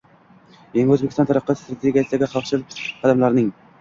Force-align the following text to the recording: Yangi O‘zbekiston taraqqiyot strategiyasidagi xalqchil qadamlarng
Yangi 0.77 0.95
O‘zbekiston 0.95 1.29
taraqqiyot 1.31 1.61
strategiyasidagi 1.65 2.31
xalqchil 2.33 2.65
qadamlarng 3.05 3.53